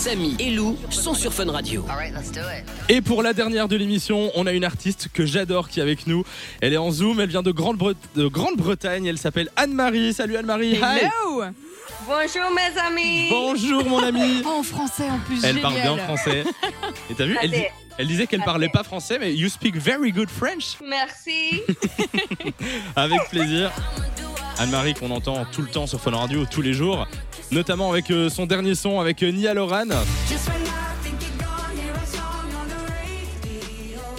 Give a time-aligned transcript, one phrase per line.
[0.00, 1.84] Samy et Lou sont sur Fun Radio.
[2.88, 6.06] Et pour la dernière de l'émission, on a une artiste que j'adore qui est avec
[6.06, 6.24] nous.
[6.62, 10.14] Elle est en Zoom, elle vient de Grande-Bre- de Grande-Bretagne, elle s'appelle Anne-Marie.
[10.14, 10.76] Salut Anne-Marie.
[10.76, 11.00] Hi.
[11.02, 11.42] Hello
[12.06, 13.26] Bonjour mes amis.
[13.28, 14.42] Bonjour mon ami.
[14.46, 15.62] En français en plus, Elle génial.
[15.62, 16.44] parle bien français.
[17.10, 17.66] Et t'as vu, elle,
[17.98, 20.76] elle disait qu'elle parlait pas français, mais you speak very good French.
[20.88, 21.60] Merci.
[22.96, 23.70] Avec plaisir.
[24.60, 27.08] Anne-Marie qu'on entend tout le temps sur Fun Radio, tous les jours.
[27.50, 29.86] Notamment avec euh, son dernier son avec euh, Nia Loran.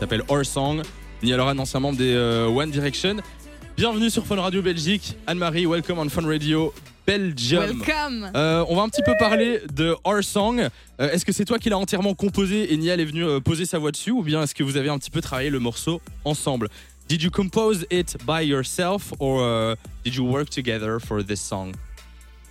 [0.00, 0.82] S'appelle Our Song.
[1.22, 3.18] Nia Loran, ancien membre des euh, One Direction.
[3.76, 5.16] Bienvenue sur Fun Radio Belgique.
[5.28, 6.74] Anne-Marie, welcome on Fun Radio
[7.06, 7.80] Belgium.
[7.80, 10.68] Welcome Euh, on va un petit peu parler de Our Song.
[11.00, 13.66] Euh, est-ce que c'est toi qui l'as entièrement composé et Niall est venu euh, poser
[13.66, 16.00] sa voix dessus ou bien est-ce que vous avez un petit peu travaillé le morceau
[16.24, 16.68] ensemble?
[17.06, 21.74] Did you compose it by yourself or uh, did you work together for this song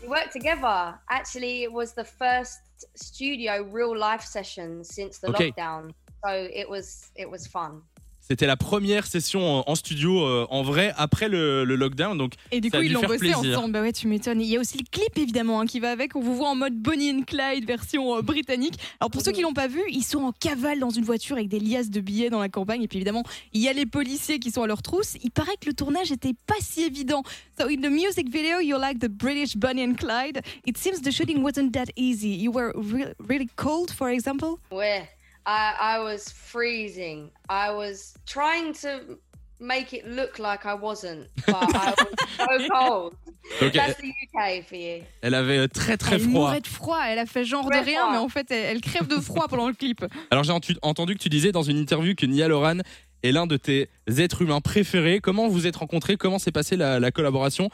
[0.03, 0.99] we worked together.
[1.09, 2.59] Actually, it was the first
[2.93, 5.52] studio real life session since the Okay.
[5.52, 5.93] lockdown.
[6.26, 7.82] So it was it was fun.
[8.26, 12.62] C'était la première session en- studio euh, en vrai après le, le lockdown donc Et
[12.62, 13.38] du Ça coup, ils l'ont bossé plaisir.
[13.60, 13.74] ensemble.
[13.74, 14.40] Bah ouais, tu m'étonnes.
[14.40, 16.16] Il y a aussi le clip évidemment hein, qui va avec.
[16.16, 18.76] On vous voit en mode Bonnie and Clyde version euh, britannique.
[19.01, 21.49] Alors pour ceux qui l'ont pas vu, ils sont en cavale dans une voiture avec
[21.49, 22.82] des liasses de billets dans la campagne.
[22.84, 25.16] Et puis évidemment, il y a les policiers qui sont à leur trousse.
[25.24, 27.24] Il paraît que le tournage était pas si évident.
[27.60, 30.41] So in the music video, you're like the British Bonnie and Clyde.
[30.66, 32.29] It seems the shooting wasn't that easy.
[32.29, 34.60] You were re- really cold, for example?
[34.71, 35.07] Where
[35.46, 37.30] I I was freezing.
[37.49, 39.18] I was trying to
[39.60, 41.94] make it look like I wasn't, but I
[42.48, 43.13] was so cold.
[43.60, 45.04] Donc, That's elle, the UK for you.
[45.22, 46.32] elle avait euh, très très elle froid.
[46.48, 47.00] mourait de froid.
[47.08, 48.12] Elle a fait genre de Très rien, froid.
[48.12, 50.05] mais en fait, elle, elle crève de froid pendant le clip.
[50.32, 52.80] Alors j'ai entendu que tu disais dans une interview que Nia Loran
[53.22, 55.20] est l'un de tes êtres humains préférés.
[55.20, 56.16] Comment vous êtes rencontrés?
[56.18, 57.70] Comment s'est passée la, la collaboration?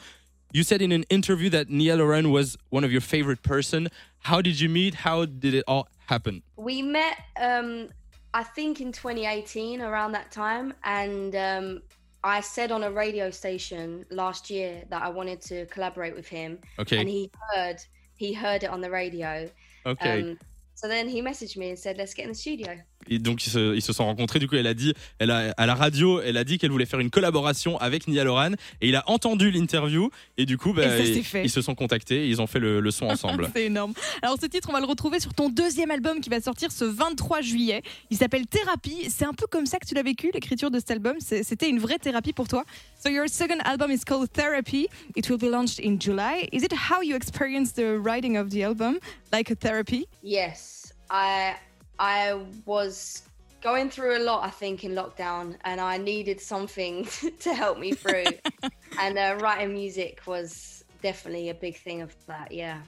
[0.52, 3.88] You said in an interview that Nia Loran was one of your favorite person.
[4.28, 4.96] How did you meet?
[5.06, 6.42] How did it all happen?
[6.56, 7.88] We met, um,
[8.34, 11.82] I think, in 2018, around that time, and um,
[12.22, 16.58] I said on a radio station last year that I wanted to collaborate with him,
[16.78, 16.98] Okay.
[16.98, 17.78] and he heard
[18.16, 19.48] he heard it on the radio.
[19.86, 20.20] Okay.
[20.20, 20.38] Um,
[20.74, 22.78] so then he messaged me and said, "Let's get in the studio."
[23.10, 24.38] Et donc ils se, ils se sont rencontrés.
[24.38, 26.86] Du coup, elle a dit, elle a, à la radio, elle a dit qu'elle voulait
[26.86, 28.52] faire une collaboration avec Nia Loran.
[28.80, 30.10] Et il a entendu l'interview.
[30.38, 31.44] Et du coup, bah, Et ça s'est ils, fait.
[31.44, 32.24] ils se sont contactés.
[32.24, 33.50] Et ils ont fait le, le son ensemble.
[33.54, 33.92] C'est énorme.
[34.22, 36.84] Alors ce titre, on va le retrouver sur ton deuxième album qui va sortir ce
[36.84, 37.82] 23 juillet.
[38.10, 39.08] Il s'appelle Thérapie.
[39.10, 41.16] C'est un peu comme ça que tu l'as vécu, l'écriture de cet album.
[41.20, 42.64] C'était une vraie thérapie pour toi.
[43.02, 44.88] So your second album is called Therapy.
[45.16, 46.48] It will be launched in July.
[46.52, 48.98] Is it how you experienced the writing of the album,
[49.32, 50.06] like a therapy?
[50.22, 51.54] Yes, I
[52.00, 52.34] I
[52.64, 53.22] was
[53.62, 57.06] going through a lot, I think, in lockdown, and I needed something
[57.40, 58.24] to help me through.
[58.98, 62.50] and uh, writing music was definitely a big thing of that.
[62.50, 62.78] Yeah.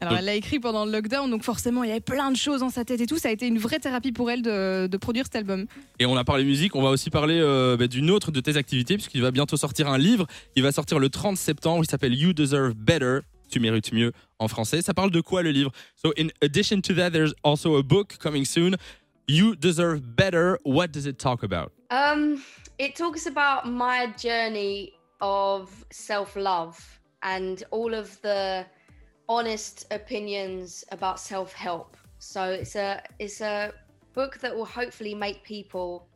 [0.00, 2.58] Alors elle l'a écrit pendant le lockdown, donc forcément il y avait plein de choses
[2.58, 3.18] dans sa tête et tout.
[3.18, 5.66] Ça a été une vraie thérapie pour elle de, de produire cet album.
[6.00, 8.56] Et on a parlé musique, on va aussi parler euh, bah, d'une autre de tes
[8.56, 10.26] activités, puisqu'il va bientôt sortir un livre.
[10.56, 13.20] Il va sortir le 30 septembre, il s'appelle You Deserve Better.
[13.52, 14.80] Tu mérites mieux en français.
[14.80, 18.16] Ça parle de quoi le livre So, in addition to that, there's also a book
[18.18, 18.76] coming soon.
[19.28, 20.58] You Deserve Better.
[20.64, 22.42] What does it talk about Um,
[22.78, 26.78] it talks about my journey of self love
[27.22, 28.64] and all of the
[29.28, 31.98] honest opinions about self help.
[32.18, 33.72] So it's a it's a
[34.14, 36.06] book that will hopefully make people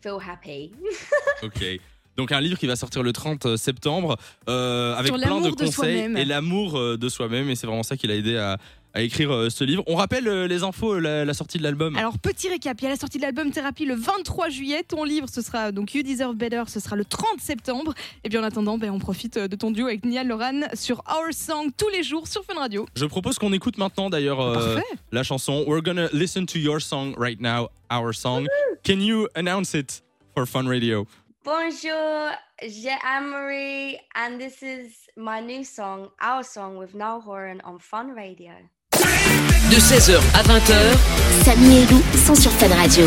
[0.00, 0.74] feel happy.
[1.44, 1.78] Ok.
[2.16, 4.16] Donc un livre qui va sortir le 30 septembre
[4.48, 7.48] euh, avec plein de conseils et l'amour euh, de soi-même.
[7.48, 8.58] Et c'est vraiment ça qui l'a aidé à,
[8.92, 9.82] à écrire euh, ce livre.
[9.86, 11.96] On rappelle euh, les infos, la, la sortie de l'album.
[11.96, 14.82] Alors petit récap, il y a la sortie de l'album Thérapie le 23 juillet.
[14.86, 17.94] Ton livre, ce sera donc You Deserve Better, ce sera le 30 septembre.
[18.24, 21.32] Et bien en attendant, ben, on profite de ton duo avec Niall Loran sur Our
[21.32, 22.84] Song tous les jours sur Fun Radio.
[22.94, 24.98] Je propose qu'on écoute maintenant d'ailleurs euh, Parfait.
[25.12, 25.64] la chanson.
[25.66, 28.46] We're gonna listen to your song right now, our song.
[28.84, 30.02] Can you announce it
[30.34, 31.06] for Fun Radio?
[31.44, 32.30] Bonjour,
[32.62, 38.14] j'ai Anne-Marie, and this is my new song, Our Song with Noel Horan on Fun
[38.14, 38.52] Radio.
[38.92, 43.06] De 16h à 20h, Samy et Lou sont sur Fun Radio.